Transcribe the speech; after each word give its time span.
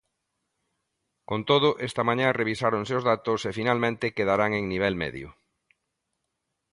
Con 1.29 1.39
todo, 1.49 1.69
esta 1.87 2.03
mañá 2.09 2.27
revisáronse 2.39 2.93
os 2.99 3.07
datos 3.11 3.39
e, 3.49 3.51
finalmente, 3.59 4.13
quedarán 4.17 4.51
en 4.59 4.65
nivel 4.73 4.93
medio. 5.03 5.27